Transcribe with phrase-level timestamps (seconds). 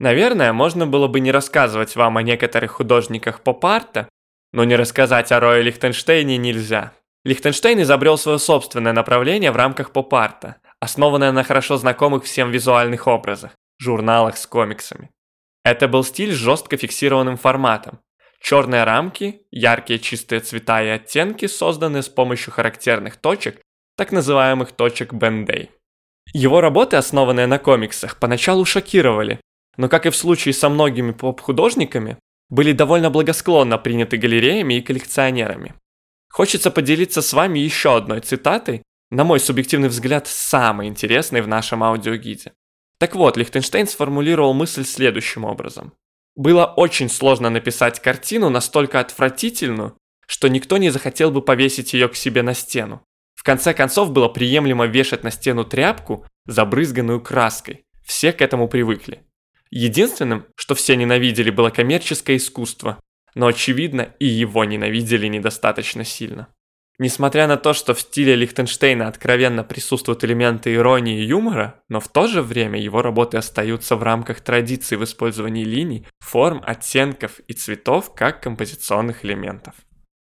[0.00, 4.08] Наверное, можно было бы не рассказывать вам о некоторых художниках поп-арта,
[4.52, 6.92] но не рассказать о Рое Лихтенштейне нельзя.
[7.24, 13.52] Лихтенштейн изобрел свое собственное направление в рамках поп-арта, основанное на хорошо знакомых всем визуальных образах,
[13.80, 15.10] журналах с комиксами.
[15.64, 17.98] Это был стиль с жестко фиксированным форматом.
[18.40, 23.60] Черные рамки, яркие чистые цвета и оттенки, созданные с помощью характерных точек,
[23.96, 25.72] так называемых точек Бендей.
[26.32, 29.40] Его работы, основанные на комиксах, поначалу шокировали,
[29.78, 32.18] но, как и в случае со многими поп-художниками,
[32.50, 35.74] были довольно благосклонно приняты галереями и коллекционерами.
[36.30, 41.82] Хочется поделиться с вами еще одной цитатой, на мой субъективный взгляд, самой интересной в нашем
[41.82, 42.52] аудиогиде.
[42.98, 45.92] Так вот, Лихтенштейн сформулировал мысль следующим образом.
[46.34, 52.16] Было очень сложно написать картину настолько отвратительную, что никто не захотел бы повесить ее к
[52.16, 53.02] себе на стену.
[53.34, 57.84] В конце концов было приемлемо вешать на стену тряпку, забрызганную краской.
[58.04, 59.22] Все к этому привыкли.
[59.70, 63.00] Единственным, что все ненавидели, было коммерческое искусство,
[63.34, 66.48] но очевидно и его ненавидели недостаточно сильно.
[67.00, 72.08] Несмотря на то, что в стиле Лихтенштейна откровенно присутствуют элементы иронии и юмора, но в
[72.08, 77.52] то же время его работы остаются в рамках традиции в использовании линий, форм, оттенков и
[77.52, 79.74] цветов как композиционных элементов.